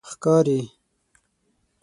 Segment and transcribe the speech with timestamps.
[0.09, 0.59] ښکاری